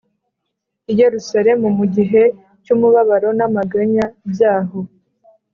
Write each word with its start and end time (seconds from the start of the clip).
I 0.91 0.93
Yerusalemu 0.99 1.67
mu 1.77 1.85
gihe 1.95 2.23
cy’umubabaro 2.63 3.29
n’amaganya 3.37 4.05
byaho, 4.31 4.79